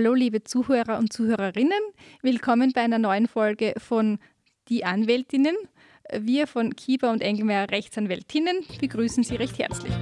Hallo 0.00 0.14
liebe 0.14 0.42
Zuhörer 0.42 0.96
und 0.96 1.12
Zuhörerinnen, 1.12 1.78
willkommen 2.22 2.72
bei 2.72 2.80
einer 2.80 2.98
neuen 2.98 3.28
Folge 3.28 3.74
von 3.76 4.18
Die 4.70 4.82
Anwältinnen. 4.82 5.54
Wir 6.18 6.46
von 6.46 6.74
Kieber 6.74 7.10
und 7.10 7.20
Engelmeier 7.20 7.70
Rechtsanwältinnen 7.70 8.64
begrüßen 8.80 9.24
Sie 9.24 9.36
recht 9.36 9.58
herzlich. 9.58 9.92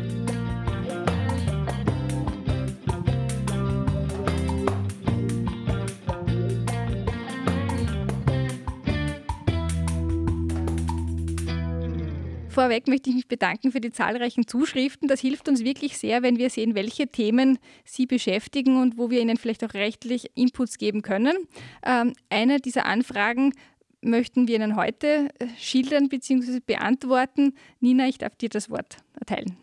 Vorweg 12.58 12.88
möchte 12.88 13.10
ich 13.10 13.14
mich 13.14 13.28
bedanken 13.28 13.70
für 13.70 13.80
die 13.80 13.92
zahlreichen 13.92 14.48
Zuschriften. 14.48 15.06
Das 15.06 15.20
hilft 15.20 15.48
uns 15.48 15.62
wirklich 15.62 15.96
sehr, 15.96 16.24
wenn 16.24 16.38
wir 16.38 16.50
sehen, 16.50 16.74
welche 16.74 17.06
Themen 17.06 17.60
Sie 17.84 18.04
beschäftigen 18.04 18.82
und 18.82 18.98
wo 18.98 19.10
wir 19.10 19.20
Ihnen 19.20 19.36
vielleicht 19.36 19.62
auch 19.62 19.74
rechtlich 19.74 20.32
Inputs 20.34 20.76
geben 20.76 21.02
können. 21.02 21.36
Ähm, 21.84 22.14
eine 22.30 22.58
dieser 22.58 22.84
Anfragen 22.84 23.52
möchten 24.00 24.48
wir 24.48 24.56
Ihnen 24.56 24.74
heute 24.74 25.28
äh, 25.38 25.46
schildern 25.56 26.08
bzw. 26.08 26.58
beantworten. 26.58 27.54
Nina, 27.78 28.08
ich 28.08 28.18
darf 28.18 28.34
dir 28.34 28.48
das 28.48 28.68
Wort 28.70 28.96
erteilen. 29.20 29.56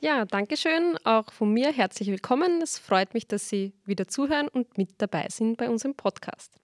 Ja, 0.00 0.24
danke 0.24 0.56
schön. 0.56 0.96
Auch 1.04 1.30
von 1.34 1.52
mir 1.52 1.70
herzlich 1.70 2.08
willkommen. 2.08 2.62
Es 2.62 2.78
freut 2.78 3.12
mich, 3.12 3.26
dass 3.26 3.50
Sie 3.50 3.74
wieder 3.84 4.08
zuhören 4.08 4.48
und 4.48 4.78
mit 4.78 4.92
dabei 4.96 5.26
sind 5.28 5.58
bei 5.58 5.68
unserem 5.68 5.94
Podcast. 5.94 6.54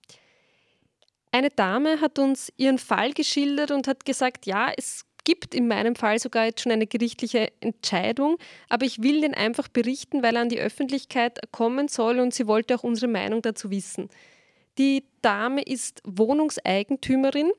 Eine 1.33 1.51
Dame 1.51 2.01
hat 2.01 2.19
uns 2.19 2.51
ihren 2.57 2.79
Fall 2.79 3.13
geschildert 3.13 3.73
und 3.73 3.89
hat 3.89 4.07
gesagt, 4.07 4.47
ja, 4.47 4.73
es 4.75 5.05
gibt 5.27 5.55
in 5.55 5.69
meinem 5.69 5.97
Fall 5.97 6.19
sogar 6.19 6.47
jetzt 6.47 6.63
schon 6.63 6.73
eine 6.73 6.87
gerichtliche 6.87 7.53
Entscheidung, 7.61 8.39
aber 8.71 8.87
ich 8.87 9.03
will 9.03 9.21
den 9.21 9.35
einfach 9.35 9.69
berichten, 9.69 10.23
weil 10.23 10.37
er 10.37 10.43
an 10.43 10.49
die 10.49 10.61
Öffentlichkeit 10.61 11.41
kommen 11.53 11.89
soll 11.89 12.21
und 12.21 12.33
sie 12.33 12.47
wollte 12.47 12.77
auch 12.77 12.85
unsere 12.85 13.11
Meinung 13.11 13.43
dazu 13.43 13.71
wissen. 13.71 14.09
Die 14.79 15.05
Dame 15.21 15.63
ist 15.63 16.01
Wohnungseigentümerin 16.05 17.51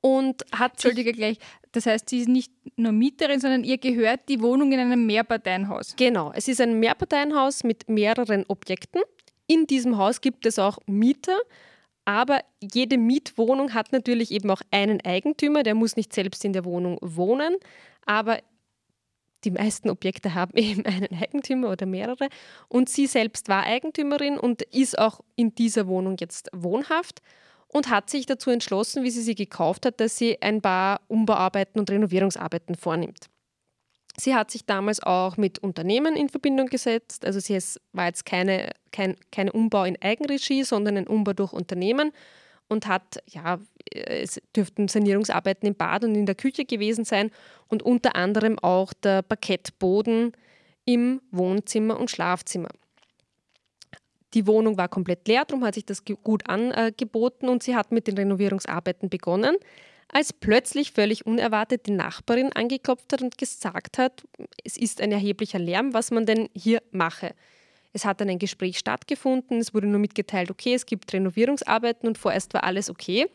und 0.00 0.44
hat. 0.52 0.72
Entschuldige 0.72 1.12
gleich, 1.12 1.38
das 1.72 1.86
heißt, 1.86 2.08
sie 2.08 2.20
ist 2.20 2.28
nicht 2.28 2.52
nur 2.76 2.92
Mieterin, 2.92 3.38
sondern 3.38 3.62
ihr 3.62 3.78
gehört 3.78 4.28
die 4.28 4.40
Wohnung 4.40 4.72
in 4.72 4.80
einem 4.80 5.06
Mehrparteienhaus. 5.06 5.94
Genau, 5.96 6.32
es 6.34 6.48
ist 6.48 6.60
ein 6.60 6.80
Mehrparteienhaus 6.80 7.64
mit 7.64 7.88
mehreren 7.88 8.44
Objekten. 8.48 9.02
In 9.46 9.66
diesem 9.66 9.98
Haus 9.98 10.20
gibt 10.20 10.46
es 10.46 10.58
auch 10.58 10.78
Mieter 10.86 11.36
aber 12.10 12.40
jede 12.60 12.98
Mietwohnung 12.98 13.72
hat 13.72 13.92
natürlich 13.92 14.32
eben 14.32 14.50
auch 14.50 14.62
einen 14.72 15.00
Eigentümer, 15.00 15.62
der 15.62 15.76
muss 15.76 15.94
nicht 15.94 16.12
selbst 16.12 16.44
in 16.44 16.52
der 16.52 16.64
Wohnung 16.64 16.98
wohnen, 17.02 17.56
aber 18.04 18.40
die 19.44 19.52
meisten 19.52 19.88
Objekte 19.88 20.34
haben 20.34 20.50
eben 20.56 20.84
einen 20.86 21.22
Eigentümer 21.22 21.70
oder 21.70 21.86
mehrere. 21.86 22.28
Und 22.66 22.88
sie 22.88 23.06
selbst 23.06 23.48
war 23.48 23.62
Eigentümerin 23.62 24.38
und 24.38 24.62
ist 24.62 24.98
auch 24.98 25.20
in 25.36 25.54
dieser 25.54 25.86
Wohnung 25.86 26.16
jetzt 26.18 26.50
wohnhaft 26.52 27.22
und 27.68 27.90
hat 27.90 28.10
sich 28.10 28.26
dazu 28.26 28.50
entschlossen, 28.50 29.04
wie 29.04 29.10
sie 29.12 29.22
sie 29.22 29.36
gekauft 29.36 29.86
hat, 29.86 30.00
dass 30.00 30.18
sie 30.18 30.42
ein 30.42 30.60
paar 30.60 31.02
Umbauarbeiten 31.06 31.78
und 31.78 31.92
Renovierungsarbeiten 31.92 32.74
vornimmt. 32.74 33.30
Sie 34.20 34.34
hat 34.34 34.50
sich 34.50 34.66
damals 34.66 35.02
auch 35.02 35.38
mit 35.38 35.60
Unternehmen 35.60 36.14
in 36.14 36.28
Verbindung 36.28 36.66
gesetzt. 36.66 37.24
Also 37.24 37.40
sie 37.40 37.58
war 37.92 38.06
jetzt 38.06 38.26
keine, 38.26 38.70
kein, 38.92 39.16
kein 39.32 39.48
Umbau 39.48 39.84
in 39.84 40.00
Eigenregie, 40.00 40.62
sondern 40.62 40.98
ein 40.98 41.06
Umbau 41.06 41.32
durch 41.32 41.54
Unternehmen 41.54 42.12
und 42.68 42.86
hat, 42.86 43.22
ja, 43.26 43.58
es 43.90 44.40
dürften 44.54 44.88
Sanierungsarbeiten 44.88 45.66
im 45.66 45.74
Bad 45.74 46.04
und 46.04 46.14
in 46.14 46.26
der 46.26 46.34
Küche 46.34 46.66
gewesen 46.66 47.06
sein 47.06 47.30
und 47.68 47.82
unter 47.82 48.14
anderem 48.14 48.58
auch 48.58 48.92
der 48.92 49.22
Parkettboden 49.22 50.32
im 50.84 51.22
Wohnzimmer 51.30 51.98
und 51.98 52.10
Schlafzimmer. 52.10 52.68
Die 54.34 54.46
Wohnung 54.46 54.76
war 54.76 54.88
komplett 54.88 55.26
leer, 55.26 55.44
darum 55.44 55.64
hat 55.64 55.74
sich 55.74 55.84
das 55.84 56.04
gut 56.04 56.48
angeboten 56.48 57.48
und 57.48 57.62
sie 57.62 57.74
hat 57.74 57.90
mit 57.90 58.06
den 58.06 58.16
Renovierungsarbeiten 58.16 59.08
begonnen 59.08 59.56
als 60.12 60.32
plötzlich 60.32 60.92
völlig 60.92 61.26
unerwartet 61.26 61.86
die 61.86 61.92
Nachbarin 61.92 62.52
angeklopft 62.52 63.12
hat 63.12 63.22
und 63.22 63.38
gesagt 63.38 63.98
hat, 63.98 64.24
es 64.64 64.76
ist 64.76 65.00
ein 65.00 65.12
erheblicher 65.12 65.58
Lärm, 65.58 65.94
was 65.94 66.10
man 66.10 66.26
denn 66.26 66.48
hier 66.54 66.82
mache. 66.90 67.34
Es 67.92 68.04
hat 68.04 68.20
dann 68.20 68.28
ein 68.28 68.38
Gespräch 68.38 68.78
stattgefunden, 68.78 69.58
es 69.58 69.74
wurde 69.74 69.86
nur 69.86 69.98
mitgeteilt, 69.98 70.50
okay, 70.50 70.74
es 70.74 70.86
gibt 70.86 71.12
Renovierungsarbeiten 71.12 72.08
und 72.08 72.18
vorerst 72.18 72.54
war 72.54 72.64
alles 72.64 72.90
okay. 72.90 73.26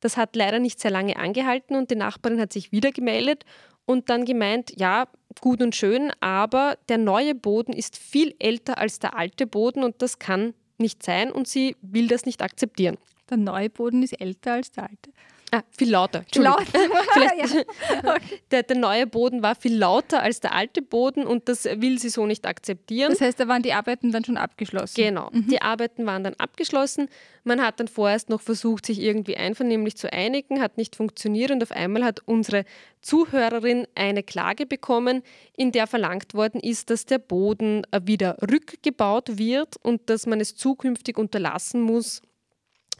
Das 0.00 0.16
hat 0.16 0.36
leider 0.36 0.58
nicht 0.58 0.80
sehr 0.80 0.90
lange 0.90 1.16
angehalten 1.16 1.76
und 1.76 1.90
die 1.90 1.96
Nachbarin 1.96 2.40
hat 2.40 2.52
sich 2.52 2.72
wieder 2.72 2.90
gemeldet 2.90 3.44
und 3.84 4.10
dann 4.10 4.24
gemeint, 4.24 4.72
ja, 4.76 5.08
gut 5.40 5.62
und 5.62 5.74
schön, 5.74 6.12
aber 6.20 6.78
der 6.88 6.98
neue 6.98 7.34
Boden 7.34 7.72
ist 7.72 7.96
viel 7.96 8.34
älter 8.38 8.78
als 8.78 8.98
der 8.98 9.16
alte 9.16 9.46
Boden 9.46 9.82
und 9.82 10.02
das 10.02 10.18
kann 10.18 10.54
nicht 10.78 11.02
sein 11.02 11.30
und 11.30 11.48
sie 11.48 11.76
will 11.82 12.08
das 12.08 12.26
nicht 12.26 12.42
akzeptieren. 12.42 12.96
Der 13.30 13.36
neue 13.36 13.70
Boden 13.70 14.02
ist 14.02 14.20
älter 14.20 14.54
als 14.54 14.70
der 14.72 14.84
alte. 14.84 15.12
Ah, 15.54 15.62
viel 15.70 15.90
lauter. 15.90 16.24
Lauter. 16.34 16.64
Vielleicht, 17.12 17.54
ja. 17.54 18.16
der, 18.50 18.62
der, 18.64 18.76
neue 18.76 19.06
Boden 19.06 19.40
war 19.40 19.54
viel 19.54 19.76
lauter 19.76 20.20
als 20.20 20.40
der 20.40 20.52
alte 20.52 20.82
Boden 20.82 21.24
und 21.26 21.48
das 21.48 21.64
will 21.64 22.00
sie 22.00 22.08
so 22.08 22.26
nicht 22.26 22.44
akzeptieren. 22.44 23.12
Das 23.12 23.20
heißt, 23.20 23.38
da 23.38 23.46
waren 23.46 23.62
die 23.62 23.72
Arbeiten 23.72 24.10
dann 24.10 24.24
schon 24.24 24.36
abgeschlossen. 24.36 24.94
Genau, 24.96 25.30
mhm. 25.30 25.46
die 25.46 25.62
Arbeiten 25.62 26.06
waren 26.06 26.24
dann 26.24 26.34
abgeschlossen. 26.34 27.08
Man 27.44 27.62
hat 27.62 27.78
dann 27.78 27.86
vorerst 27.86 28.30
noch 28.30 28.40
versucht, 28.40 28.84
sich 28.84 29.00
irgendwie 29.00 29.36
einvernehmlich 29.36 29.96
zu 29.96 30.12
einigen, 30.12 30.60
hat 30.60 30.76
nicht 30.76 30.96
funktioniert 30.96 31.52
und 31.52 31.62
auf 31.62 31.70
einmal 31.70 32.02
hat 32.02 32.20
unsere 32.26 32.64
Zuhörerin 33.00 33.86
eine 33.94 34.24
Klage 34.24 34.66
bekommen, 34.66 35.22
in 35.56 35.70
der 35.70 35.86
verlangt 35.86 36.34
worden 36.34 36.60
ist, 36.60 36.90
dass 36.90 37.06
der 37.06 37.18
Boden 37.18 37.86
wieder 38.02 38.38
rückgebaut 38.42 39.38
wird 39.38 39.76
und 39.82 40.10
dass 40.10 40.26
man 40.26 40.40
es 40.40 40.56
zukünftig 40.56 41.16
unterlassen 41.16 41.80
muss, 41.80 42.22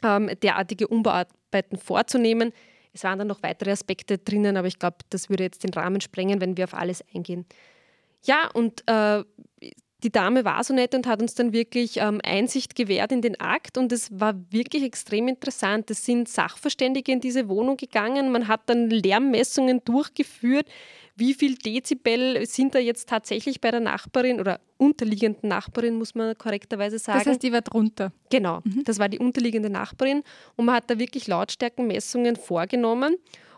ähm, 0.03 0.29
derartige 0.41 0.87
Umbauarbeiten 1.55 1.77
vorzunehmen. 1.77 2.51
Es 2.93 3.03
waren 3.03 3.19
dann 3.19 3.27
noch 3.27 3.43
weitere 3.43 3.71
Aspekte 3.71 4.17
drinnen, 4.17 4.57
aber 4.57 4.67
ich 4.67 4.79
glaube, 4.79 4.97
das 5.09 5.29
würde 5.29 5.43
jetzt 5.43 5.63
den 5.63 5.73
Rahmen 5.73 6.01
sprengen, 6.01 6.39
wenn 6.41 6.57
wir 6.57 6.65
auf 6.65 6.73
alles 6.73 7.03
eingehen. 7.13 7.45
Ja, 8.23 8.49
und 8.53 8.83
äh, 8.87 9.23
die 10.03 10.11
Dame 10.11 10.45
war 10.45 10.63
so 10.63 10.73
nett 10.73 10.93
und 10.93 11.07
hat 11.07 11.21
uns 11.21 11.35
dann 11.35 11.53
wirklich 11.53 11.97
ähm, 11.97 12.19
Einsicht 12.23 12.75
gewährt 12.75 13.11
in 13.11 13.21
den 13.21 13.39
Akt 13.39 13.77
und 13.77 13.91
es 13.91 14.19
war 14.19 14.35
wirklich 14.51 14.83
extrem 14.83 15.27
interessant. 15.27 15.89
Es 15.89 16.05
sind 16.05 16.27
Sachverständige 16.27 17.11
in 17.11 17.21
diese 17.21 17.47
Wohnung 17.47 17.77
gegangen, 17.77 18.31
man 18.31 18.47
hat 18.47 18.61
dann 18.67 18.89
Lärmmessungen 18.89 19.81
durchgeführt, 19.85 20.67
wie 21.15 21.33
viel 21.33 21.55
Dezibel 21.55 22.45
sind 22.45 22.75
da 22.75 22.79
jetzt 22.79 23.07
tatsächlich 23.07 23.61
bei 23.61 23.71
der 23.71 23.79
Nachbarin 23.79 24.41
oder 24.41 24.59
unterliegenden 24.77 25.47
Nachbarin, 25.47 25.95
muss 25.95 26.13
man 26.13 26.37
korrekterweise 26.37 26.99
sagen. 26.99 27.19
Das 27.19 27.27
heißt, 27.27 27.43
die 27.43 27.53
war 27.53 27.61
drunter. 27.61 28.11
Genau, 28.29 28.59
mhm. 28.65 28.83
das 28.83 28.99
war 28.99 29.07
die 29.07 29.19
unterliegende 29.19 29.69
Nachbarin 29.69 30.23
und 30.57 30.65
man 30.65 30.75
hat 30.75 30.89
da 30.89 30.99
wirklich 30.99 31.27
Lautstärkenmessungen 31.27 32.35
vorgenommen 32.35 33.15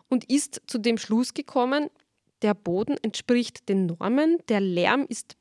und 0.08 0.30
ist 0.30 0.62
zu 0.68 0.78
dem 0.78 1.00
Schluss 1.00 1.34
gekommen, 1.34 1.90
der 2.44 2.54
Boden 2.54 2.96
entspricht 3.02 3.68
den 3.68 3.88
Normen, 3.88 4.38
der 4.50 4.62
Lärm 4.62 5.06
ist 5.10 5.36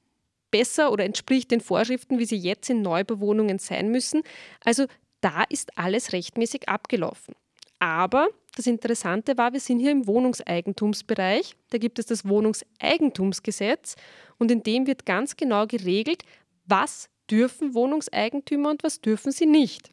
besser 0.57 0.91
oder 0.91 1.05
entspricht 1.05 1.51
den 1.51 1.61
Vorschriften, 1.61 2.19
wie 2.19 2.25
sie 2.25 2.37
jetzt 2.37 2.71
in 2.71 2.81
Neubewohnungen 2.81 3.59
sein 3.59 3.91
müssen. 3.91 4.23
Also 4.65 4.87
da 5.21 5.45
ist 5.51 5.77
alles 5.77 6.13
rechtmäßig 6.15 6.69
abgelaufen. 6.69 7.35
Aber 7.79 8.29
das 8.57 8.67
Interessante 8.67 9.37
war, 9.37 9.53
wir 9.53 9.61
sind 9.61 9.81
hier 9.81 9.91
im 9.91 10.07
Wohnungseigentumsbereich. 10.07 11.57
Da 11.69 11.77
gibt 11.77 11.99
es 11.99 12.07
das 12.07 12.27
Wohnungseigentumsgesetz 12.27 13.97
und 14.39 14.51
in 14.51 14.63
dem 14.63 14.87
wird 14.87 15.05
ganz 15.05 15.37
genau 15.37 15.67
geregelt, 15.67 16.23
was 16.65 17.11
dürfen 17.31 17.75
Wohnungseigentümer 17.75 18.71
und 18.71 18.83
was 18.83 19.03
dürfen 19.03 19.33
sie 19.33 19.47
nicht. 19.47 19.91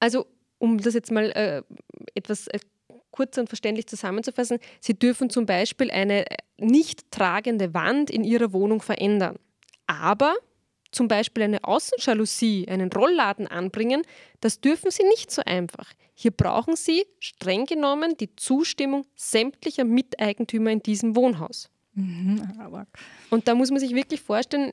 Also 0.00 0.26
um 0.58 0.78
das 0.78 0.94
jetzt 0.94 1.12
mal 1.12 1.30
äh, 1.30 1.62
etwas 2.14 2.48
äh, 2.48 2.58
kurz 3.12 3.38
und 3.38 3.48
verständlich 3.48 3.86
zusammenzufassen, 3.86 4.58
Sie 4.80 4.98
dürfen 4.98 5.30
zum 5.30 5.46
Beispiel 5.46 5.90
eine 5.90 6.24
nicht 6.60 7.10
tragende 7.10 7.74
Wand 7.74 8.10
in 8.10 8.24
Ihrer 8.24 8.52
Wohnung 8.52 8.82
verändern. 8.82 9.36
Aber 9.86 10.34
zum 10.92 11.08
Beispiel 11.08 11.44
eine 11.44 11.64
Außenjalousie, 11.64 12.66
einen 12.68 12.90
Rollladen 12.92 13.46
anbringen, 13.46 14.02
das 14.40 14.60
dürfen 14.60 14.90
Sie 14.90 15.04
nicht 15.04 15.30
so 15.30 15.42
einfach. 15.44 15.92
Hier 16.14 16.32
brauchen 16.32 16.76
Sie 16.76 17.06
streng 17.18 17.64
genommen 17.66 18.16
die 18.18 18.34
Zustimmung 18.36 19.06
sämtlicher 19.14 19.84
Miteigentümer 19.84 20.70
in 20.70 20.82
diesem 20.82 21.16
Wohnhaus. 21.16 21.70
Mhm, 21.94 22.42
und 23.30 23.48
da 23.48 23.54
muss 23.54 23.70
man 23.70 23.80
sich 23.80 23.94
wirklich 23.94 24.20
vorstellen, 24.20 24.72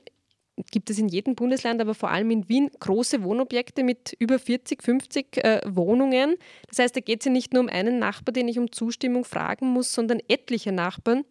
gibt 0.70 0.90
es 0.90 0.98
in 0.98 1.08
jedem 1.08 1.34
Bundesland, 1.34 1.80
aber 1.80 1.94
vor 1.94 2.10
allem 2.10 2.30
in 2.30 2.48
Wien, 2.48 2.70
große 2.80 3.22
Wohnobjekte 3.22 3.82
mit 3.82 4.14
über 4.18 4.38
40, 4.38 4.82
50 4.82 5.36
äh, 5.38 5.60
Wohnungen. 5.66 6.36
Das 6.68 6.78
heißt, 6.78 6.96
da 6.96 7.00
geht 7.00 7.20
es 7.20 7.26
ja 7.26 7.32
nicht 7.32 7.52
nur 7.52 7.62
um 7.62 7.68
einen 7.68 7.98
Nachbar, 7.98 8.32
den 8.32 8.48
ich 8.48 8.58
um 8.58 8.72
Zustimmung 8.72 9.24
fragen 9.24 9.68
muss, 9.68 9.92
sondern 9.92 10.20
etliche 10.28 10.72
Nachbarn. 10.72 11.24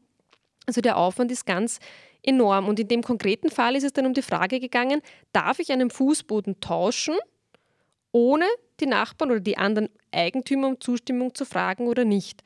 Also 0.68 0.82
der 0.82 0.98
Aufwand 0.98 1.32
ist 1.32 1.46
ganz 1.46 1.80
enorm. 2.22 2.68
Und 2.68 2.80
in 2.80 2.88
dem 2.88 3.02
konkreten 3.02 3.50
Fall 3.50 3.76
ist 3.76 3.84
es 3.84 3.94
dann 3.94 4.06
um 4.06 4.14
die 4.14 4.22
Frage 4.22 4.60
gegangen, 4.60 5.02
darf 5.34 5.60
ich 5.60 5.72
einen 5.72 5.90
Fußboden 5.90 6.60
tauschen, 6.60 7.16
ohne 8.12 8.46
die 8.80 8.86
Nachbarn 8.86 9.32
oder 9.32 9.40
die 9.40 9.58
anderen 9.58 9.90
Eigentümer 10.12 10.68
um 10.68 10.80
Zustimmung 10.80 11.34
zu 11.34 11.46
fragen 11.46 11.88
oder 11.88 12.06
nicht? 12.06 12.44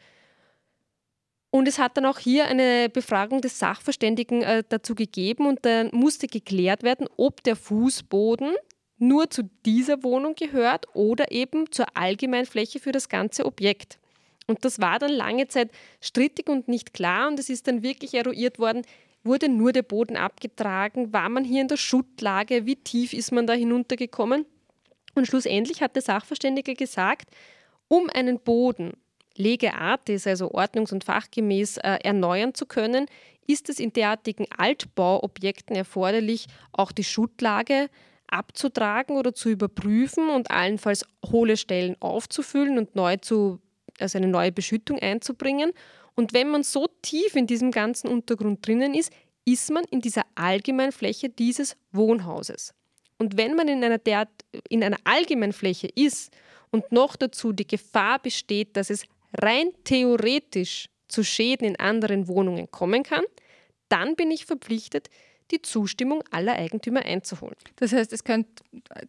Und 1.50 1.68
es 1.68 1.80
hat 1.80 1.98
dann 1.98 2.06
auch 2.06 2.18
hier 2.18 2.46
eine 2.48 2.88
Befragung 2.88 3.42
des 3.42 3.60
Sachverständigen 3.60 4.42
äh, 4.42 4.64
dazu 4.68 4.96
gegeben 4.96 5.48
und 5.48 5.66
dann 5.66 5.90
musste 5.92 6.28
geklärt 6.28 6.84
werden, 6.84 7.10
ob 7.18 7.44
der 7.44 7.58
Fußboden 7.58 8.56
nur 8.98 9.30
zu 9.30 9.50
dieser 9.66 10.04
Wohnung 10.04 10.36
gehört 10.36 10.86
oder 10.94 11.32
eben 11.32 11.70
zur 11.72 11.98
Allgemeinfläche 11.98 12.80
für 12.80 12.94
das 12.94 13.10
ganze 13.10 13.46
Objekt. 13.46 14.00
Und 14.52 14.64
das 14.64 14.80
war 14.80 15.00
dann 15.00 15.12
lange 15.12 15.48
Zeit 15.48 15.72
strittig 16.00 16.48
und 16.50 16.68
nicht 16.68 16.94
klar 16.94 17.28
und 17.28 17.40
es 17.40 17.50
ist 17.50 17.68
dann 17.68 17.82
wirklich 17.82 18.14
eruiert 18.14 18.60
worden, 18.60 18.84
wurde 19.24 19.50
nur 19.50 19.72
der 19.72 19.84
Boden 19.84 20.18
abgetragen, 20.18 21.14
war 21.14 21.30
man 21.30 21.44
hier 21.44 21.62
in 21.62 21.68
der 21.68 21.78
Schuttlage, 21.78 22.66
wie 22.66 22.76
tief 22.76 23.14
ist 23.14 23.32
man 23.32 23.48
da 23.48 23.54
hinuntergekommen? 23.54 24.46
Und 25.16 25.28
schlussendlich 25.28 25.82
hat 25.82 25.96
der 25.96 26.02
Sachverständige 26.02 26.74
gesagt, 26.74 27.30
um 27.88 28.10
einen 28.10 28.40
Boden 28.40 28.94
lege 29.36 29.74
artis, 29.74 30.28
also 30.28 30.52
ordnungs- 30.52 30.94
und 30.94 31.04
fachgemäß, 31.04 31.78
äh, 31.78 32.00
erneuern 32.04 32.54
zu 32.54 32.66
können, 32.66 33.08
ist 33.48 33.70
es 33.70 33.80
in 33.80 33.94
derartigen 33.94 34.46
Altbauobjekten 34.56 35.76
erforderlich, 35.76 36.48
auch 36.72 36.92
die 36.92 37.04
Schuttlage 37.04 37.90
abzutragen 38.28 39.18
oder 39.18 39.34
zu 39.34 39.50
überprüfen 39.50 40.30
und 40.30 40.52
allenfalls 40.52 41.06
hohle 41.26 41.58
Stellen 41.58 41.96
aufzufüllen 42.00 42.78
und 42.78 42.96
neu 42.96 43.18
zu, 43.18 43.60
also 44.02 44.18
eine 44.18 44.28
neue 44.28 44.52
Beschüttung 44.52 45.00
einzubringen. 45.00 45.72
Und 46.16 46.34
wenn 46.34 46.50
man 46.50 46.64
so 46.64 46.88
tief 47.02 47.36
in 47.36 47.48
diesem 47.48 47.72
ganzen 47.72 48.08
Untergrund 48.08 48.66
drinnen 48.66 48.94
ist, 48.94 49.12
ist 49.46 49.72
man 49.72 49.84
in 49.86 50.02
dieser 50.02 50.24
Allgemeinfläche 50.36 51.30
dieses 51.30 51.76
Wohnhauses. 51.92 52.74
Und 53.18 53.38
wenn 53.38 53.56
man 53.56 53.68
in 53.68 53.84
einer, 53.84 53.98
derart, 53.98 54.30
in 54.70 54.84
einer 54.84 54.98
Allgemeinfläche 55.04 55.88
ist 55.94 56.32
und 56.72 56.92
noch 56.92 57.16
dazu 57.16 57.54
die 57.54 57.68
Gefahr 57.68 58.20
besteht, 58.20 58.76
dass 58.76 58.90
es 58.90 59.04
rein 59.40 59.72
theoretisch 59.84 60.90
zu 61.08 61.24
Schäden 61.24 61.68
in 61.68 61.80
anderen 61.80 62.28
Wohnungen 62.28 62.70
kommen 62.72 63.04
kann, 63.04 63.24
dann 63.90 64.16
bin 64.16 64.32
ich 64.32 64.46
verpflichtet, 64.46 65.10
die 65.52 65.62
Zustimmung 65.62 66.24
aller 66.32 66.56
Eigentümer 66.56 67.06
einzuholen. 67.06 67.56
Das 67.76 67.94
heißt, 67.94 68.12
es 68.14 68.24
könnte 68.24 68.64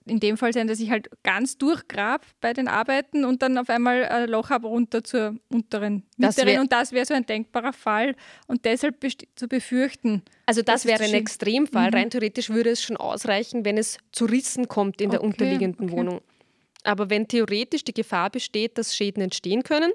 in 0.04 0.20
dem 0.20 0.36
Fall 0.36 0.52
sein, 0.52 0.66
dass 0.66 0.80
ich 0.80 0.90
halt 0.90 1.08
ganz 1.22 1.58
durchgrab 1.58 2.26
bei 2.40 2.52
den 2.52 2.68
Arbeiten 2.68 3.24
und 3.24 3.42
dann 3.42 3.56
auf 3.58 3.70
einmal 3.70 4.04
ein 4.04 4.28
Loch 4.28 4.50
habe 4.50 4.66
runter 4.68 5.04
zur 5.04 5.36
unteren 5.48 6.04
Mieterin 6.16 6.60
und 6.60 6.72
das 6.72 6.92
wäre 6.92 7.06
so 7.06 7.14
ein 7.14 7.26
denkbarer 7.26 7.72
Fall 7.72 8.14
und 8.46 8.64
deshalb 8.64 8.96
zu 9.34 9.48
befürchten. 9.48 10.22
Also 10.46 10.62
das 10.62 10.84
wäre 10.84 11.04
ein 11.04 11.14
Extremfall. 11.14 11.88
Mhm. 11.88 11.94
Rein 11.94 12.10
theoretisch 12.10 12.50
würde 12.50 12.70
es 12.70 12.82
schon 12.82 12.96
ausreichen, 12.96 13.64
wenn 13.64 13.78
es 13.78 13.98
zu 14.12 14.24
Rissen 14.24 14.68
kommt 14.68 15.00
in 15.00 15.10
der 15.10 15.22
unterliegenden 15.22 15.88
okay. 15.88 15.96
Wohnung. 15.96 16.20
Aber 16.84 17.10
wenn 17.10 17.28
theoretisch 17.28 17.84
die 17.84 17.94
Gefahr 17.94 18.30
besteht, 18.30 18.76
dass 18.76 18.96
Schäden 18.96 19.22
entstehen 19.22 19.62
können, 19.62 19.92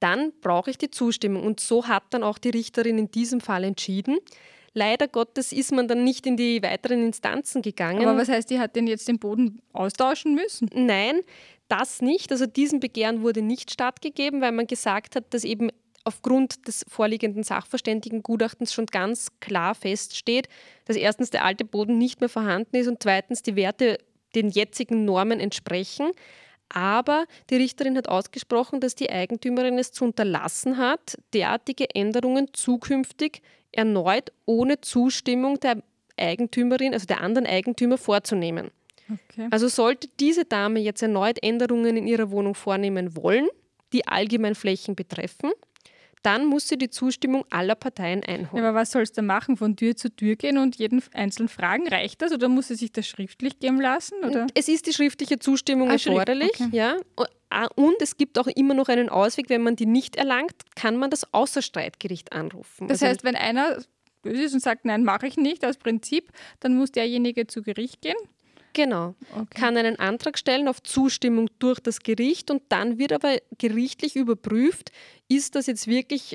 dann 0.00 0.32
brauche 0.40 0.70
ich 0.70 0.78
die 0.78 0.90
Zustimmung. 0.90 1.44
Und 1.44 1.60
so 1.60 1.86
hat 1.86 2.02
dann 2.10 2.22
auch 2.22 2.38
die 2.38 2.50
Richterin 2.50 2.98
in 2.98 3.10
diesem 3.10 3.40
Fall 3.40 3.64
entschieden. 3.64 4.18
Leider 4.74 5.06
Gottes 5.06 5.52
ist 5.52 5.72
man 5.72 5.86
dann 5.86 6.02
nicht 6.02 6.26
in 6.26 6.36
die 6.36 6.62
weiteren 6.62 7.04
Instanzen 7.04 7.62
gegangen. 7.62 8.04
Aber 8.04 8.18
was 8.18 8.28
heißt, 8.28 8.50
die 8.50 8.58
hat 8.58 8.74
denn 8.74 8.88
jetzt 8.88 9.06
den 9.06 9.20
Boden 9.20 9.62
austauschen 9.72 10.34
müssen? 10.34 10.68
Nein, 10.74 11.20
das 11.68 12.02
nicht. 12.02 12.32
Also 12.32 12.46
diesem 12.46 12.80
Begehren 12.80 13.22
wurde 13.22 13.40
nicht 13.40 13.70
stattgegeben, 13.70 14.40
weil 14.40 14.52
man 14.52 14.66
gesagt 14.66 15.14
hat, 15.14 15.32
dass 15.32 15.44
eben 15.44 15.70
aufgrund 16.02 16.66
des 16.66 16.84
vorliegenden 16.88 17.44
Sachverständigengutachtens 17.44 18.74
schon 18.74 18.86
ganz 18.86 19.28
klar 19.40 19.74
feststeht, 19.74 20.48
dass 20.84 20.96
erstens 20.96 21.30
der 21.30 21.44
alte 21.44 21.64
Boden 21.64 21.96
nicht 21.96 22.20
mehr 22.20 22.28
vorhanden 22.28 22.76
ist 22.76 22.88
und 22.88 23.02
zweitens 23.02 23.42
die 23.42 23.56
Werte 23.56 23.98
den 24.34 24.50
jetzigen 24.50 25.04
Normen 25.04 25.40
entsprechen. 25.40 26.10
Aber 26.68 27.26
die 27.50 27.56
Richterin 27.56 27.96
hat 27.96 28.08
ausgesprochen, 28.08 28.80
dass 28.80 28.94
die 28.94 29.10
Eigentümerin 29.10 29.78
es 29.78 29.92
zu 29.92 30.04
unterlassen 30.04 30.76
hat, 30.78 31.16
derartige 31.32 31.94
Änderungen 31.94 32.48
zukünftig 32.52 33.42
erneut 33.76 34.32
ohne 34.46 34.80
Zustimmung 34.80 35.60
der 35.60 35.82
Eigentümerin, 36.16 36.92
also 36.92 37.06
der 37.06 37.20
anderen 37.20 37.46
Eigentümer 37.46 37.98
vorzunehmen. 37.98 38.70
Okay. 39.10 39.48
Also 39.50 39.68
sollte 39.68 40.08
diese 40.20 40.44
Dame 40.44 40.80
jetzt 40.80 41.02
erneut 41.02 41.42
Änderungen 41.42 41.96
in 41.96 42.06
ihrer 42.06 42.30
Wohnung 42.30 42.54
vornehmen 42.54 43.16
wollen, 43.16 43.48
die 43.92 44.06
allgemein 44.06 44.54
Flächen 44.54 44.94
betreffen, 44.94 45.52
dann 46.24 46.46
muss 46.46 46.68
sie 46.68 46.78
die 46.78 46.88
Zustimmung 46.88 47.44
aller 47.50 47.74
Parteien 47.74 48.24
einholen. 48.24 48.64
Ja, 48.64 48.70
aber 48.70 48.78
was 48.80 48.92
soll 48.92 49.02
es 49.02 49.12
da 49.12 49.20
machen? 49.20 49.58
Von 49.58 49.76
Tür 49.76 49.94
zu 49.94 50.08
Tür 50.08 50.36
gehen 50.36 50.56
und 50.56 50.76
jeden 50.76 51.02
einzelnen 51.12 51.48
fragen? 51.48 51.86
Reicht 51.86 52.22
das 52.22 52.32
oder 52.32 52.48
muss 52.48 52.68
sie 52.68 52.76
sich 52.76 52.92
das 52.92 53.06
schriftlich 53.06 53.58
geben 53.58 53.78
lassen? 53.78 54.14
Oder? 54.24 54.46
Es 54.54 54.68
ist 54.68 54.86
die 54.86 54.94
schriftliche 54.94 55.38
Zustimmung 55.38 55.90
ah, 55.90 55.92
erforderlich. 55.92 56.52
Okay. 56.54 56.68
Ja. 56.72 56.96
Ah, 57.54 57.68
und 57.76 58.02
es 58.02 58.16
gibt 58.16 58.36
auch 58.36 58.48
immer 58.48 58.74
noch 58.74 58.88
einen 58.88 59.08
Ausweg, 59.08 59.48
wenn 59.48 59.62
man 59.62 59.76
die 59.76 59.86
nicht 59.86 60.16
erlangt, 60.16 60.54
kann 60.74 60.96
man 60.96 61.08
das 61.08 61.32
Außerstreitgericht 61.32 62.32
anrufen. 62.32 62.88
Das 62.88 63.00
also 63.00 63.06
heißt, 63.12 63.22
wenn 63.22 63.36
einer 63.36 63.78
böse 64.22 64.42
ist 64.42 64.54
und 64.54 64.60
sagt, 64.60 64.84
nein, 64.84 65.04
mache 65.04 65.28
ich 65.28 65.36
nicht 65.36 65.64
aus 65.64 65.76
Prinzip, 65.76 66.32
dann 66.58 66.74
muss 66.74 66.90
derjenige 66.90 67.46
zu 67.46 67.62
Gericht 67.62 68.02
gehen? 68.02 68.16
Genau. 68.72 69.14
Okay. 69.32 69.46
Kann 69.54 69.76
einen 69.76 70.00
Antrag 70.00 70.36
stellen 70.36 70.66
auf 70.66 70.82
Zustimmung 70.82 71.48
durch 71.60 71.78
das 71.78 72.00
Gericht 72.00 72.50
und 72.50 72.60
dann 72.70 72.98
wird 72.98 73.12
aber 73.12 73.36
gerichtlich 73.56 74.16
überprüft, 74.16 74.90
ist 75.28 75.54
das 75.54 75.68
jetzt 75.68 75.86
wirklich 75.86 76.34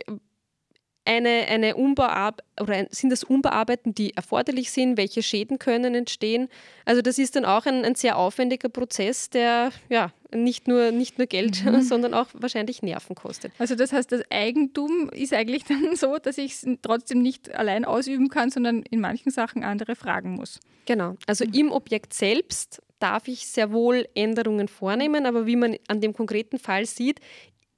eine, 1.04 1.48
eine 1.50 1.76
Umbauab 1.76 2.44
oder 2.62 2.88
sind 2.92 3.10
das 3.10 3.26
Umbauarbeiten, 3.26 3.94
die 3.94 4.16
erforderlich 4.16 4.72
sind? 4.72 4.96
Welche 4.96 5.22
Schäden 5.22 5.60
können 5.60 5.96
entstehen? 5.96 6.48
Also 6.86 7.02
das 7.02 7.18
ist 7.18 7.36
dann 7.36 7.44
auch 7.44 7.66
ein, 7.66 7.84
ein 7.84 7.96
sehr 7.96 8.18
aufwendiger 8.18 8.70
Prozess, 8.70 9.30
der 9.30 9.72
ja 9.90 10.14
nicht 10.34 10.68
nur, 10.68 10.92
nicht 10.92 11.18
nur 11.18 11.28
Geld, 11.28 11.64
mhm. 11.66 11.82
sondern 11.82 12.14
auch 12.14 12.28
wahrscheinlich 12.34 12.82
Nerven 12.82 13.16
kostet. 13.16 13.52
Also 13.58 13.76
das 13.76 13.92
heißt, 13.92 14.12
das 14.12 14.22
Eigentum 14.30 15.10
ist 15.10 15.34
eigentlich 15.34 15.64
dann 15.66 15.90
so, 15.96 16.18
dass 16.18 16.38
ich 16.38 16.54
es 16.54 16.68
trotzdem 16.82 17.22
nicht 17.22 17.54
allein 17.54 17.86
ausüben 17.86 18.30
kann, 18.30 18.50
sondern 18.50 18.84
in 18.84 19.00
manchen 19.00 19.32
Sachen 19.32 19.64
andere 19.64 19.96
fragen 19.96 20.32
muss. 20.32 20.60
Genau. 20.86 21.16
Also 21.28 21.46
mhm. 21.46 21.54
im 21.54 21.72
Objekt 21.72 22.14
selbst 22.14 22.82
darf 23.00 23.28
ich 23.28 23.48
sehr 23.48 23.72
wohl 23.72 24.08
Änderungen 24.14 24.68
vornehmen, 24.68 25.26
aber 25.26 25.46
wie 25.46 25.56
man 25.56 25.78
an 25.88 26.02
dem 26.02 26.14
konkreten 26.14 26.60
Fall 26.60 26.86
sieht, 26.86 27.20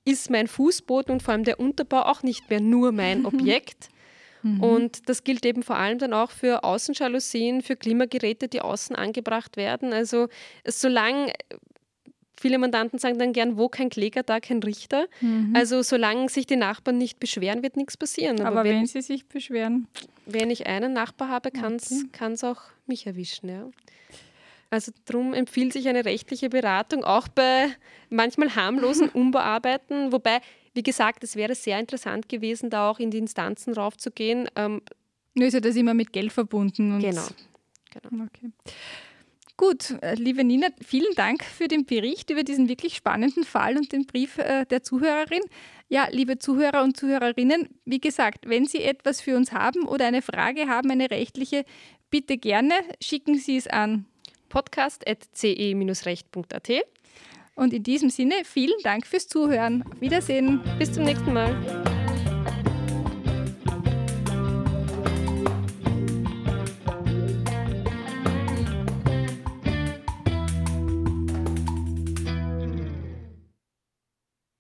ist 0.03 0.29
mein 0.31 0.47
Fußboden 0.47 1.13
und 1.13 1.21
vor 1.21 1.33
allem 1.33 1.43
der 1.43 1.59
Unterbau 1.59 2.03
auch 2.03 2.23
nicht 2.23 2.49
mehr 2.49 2.59
nur 2.59 2.91
mein 2.91 3.25
Objekt. 3.25 3.89
Mhm. 4.41 4.63
Und 4.63 5.09
das 5.09 5.23
gilt 5.23 5.45
eben 5.45 5.61
vor 5.61 5.77
allem 5.77 5.99
dann 5.99 6.13
auch 6.13 6.31
für 6.31 6.63
Außenjalousien, 6.63 7.61
für 7.61 7.75
Klimageräte, 7.75 8.47
die 8.47 8.61
außen 8.61 8.95
angebracht 8.95 9.57
werden. 9.57 9.93
Also 9.93 10.27
solange 10.65 11.33
Viele 12.41 12.57
Mandanten 12.57 12.97
sagen 12.97 13.19
dann 13.19 13.33
gern, 13.33 13.55
wo 13.55 13.69
kein 13.69 13.91
Kläger, 13.91 14.23
da 14.23 14.39
kein 14.39 14.63
Richter. 14.63 15.05
Mhm. 15.21 15.53
Also 15.55 15.83
solange 15.83 16.27
sich 16.27 16.47
die 16.47 16.55
Nachbarn 16.55 16.97
nicht 16.97 17.19
beschweren, 17.19 17.61
wird 17.61 17.77
nichts 17.77 17.97
passieren. 17.97 18.39
Aber, 18.39 18.61
Aber 18.61 18.63
wenn, 18.63 18.77
wenn, 18.77 18.85
sie 18.87 19.03
sich 19.03 19.27
beschweren? 19.27 19.87
Wenn 20.25 20.49
ich 20.49 20.65
einen 20.65 20.91
Nachbar 20.91 21.27
habe, 21.29 21.51
kann 21.51 21.75
es 21.75 22.03
okay. 22.11 22.35
auch 22.47 22.63
mich 22.87 23.05
erwischen. 23.05 23.47
Ja. 23.47 23.69
Also 24.71 24.91
darum 25.05 25.35
empfiehlt 25.35 25.71
sich 25.71 25.87
eine 25.87 26.03
rechtliche 26.03 26.49
Beratung, 26.49 27.03
auch 27.03 27.27
bei 27.27 27.67
manchmal 28.09 28.55
harmlosen 28.55 29.09
Umbauarbeiten. 29.13 30.11
Wobei, 30.11 30.41
wie 30.73 30.81
gesagt, 30.81 31.23
es 31.23 31.35
wäre 31.35 31.53
sehr 31.53 31.79
interessant 31.79 32.27
gewesen, 32.27 32.71
da 32.71 32.89
auch 32.89 32.97
in 32.97 33.11
die 33.11 33.19
Instanzen 33.19 33.75
raufzugehen. 33.75 34.49
Ähm, 34.55 34.81
Nur 35.35 35.45
ist 35.45 35.53
ja 35.53 35.59
das 35.59 35.75
immer 35.75 35.93
mit 35.93 36.11
Geld 36.11 36.33
verbunden. 36.33 36.99
genau. 36.99 37.27
genau. 37.91 38.23
Okay. 38.25 38.51
Gut, 39.57 39.91
äh, 40.01 40.15
liebe 40.15 40.43
Nina, 40.43 40.67
vielen 40.83 41.13
Dank 41.15 41.43
für 41.43 41.67
den 41.67 41.85
Bericht 41.85 42.29
über 42.29 42.43
diesen 42.43 42.67
wirklich 42.67 42.95
spannenden 42.95 43.43
Fall 43.43 43.77
und 43.77 43.91
den 43.91 44.05
Brief 44.05 44.37
äh, 44.37 44.65
der 44.65 44.83
Zuhörerin. 44.83 45.41
Ja, 45.87 46.07
liebe 46.09 46.39
Zuhörer 46.39 46.83
und 46.83 46.97
Zuhörerinnen, 46.97 47.69
wie 47.85 47.99
gesagt, 47.99 48.49
wenn 48.49 48.65
Sie 48.65 48.81
etwas 48.81 49.21
für 49.21 49.35
uns 49.35 49.51
haben 49.51 49.87
oder 49.87 50.07
eine 50.07 50.21
Frage 50.21 50.67
haben, 50.67 50.89
eine 50.89 51.11
rechtliche, 51.11 51.65
bitte 52.09 52.37
gerne 52.37 52.73
schicken 53.01 53.37
Sie 53.37 53.57
es 53.57 53.67
an 53.67 54.05
podcast.ce-recht.at. 54.49 56.69
Und 57.55 57.73
in 57.73 57.83
diesem 57.83 58.09
Sinne 58.09 58.35
vielen 58.45 58.81
Dank 58.83 59.05
fürs 59.05 59.27
Zuhören. 59.27 59.83
Auf 59.83 60.01
Wiedersehen. 60.01 60.61
Bis 60.79 60.93
zum 60.93 61.03
nächsten 61.03 61.33
Mal. 61.33 61.80